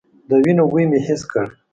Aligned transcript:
د 0.29 0.31
وينو 0.43 0.63
بوی 0.71 0.85
مې 0.91 0.99
حس 1.07 1.21
کړ. 1.31 1.45